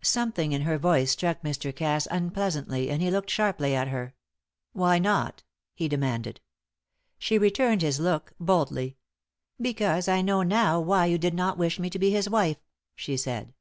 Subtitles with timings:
[0.00, 1.76] Something in her voice struck Mr.
[1.76, 4.14] Cass unpleasantly and he looked sharply at her.
[4.72, 5.42] "Why not?"
[5.74, 6.40] he demanded.
[7.18, 8.96] She returned his look boldly.
[9.60, 12.56] "Because I know now why you did not wish me to be his wife,"
[12.96, 13.52] she said.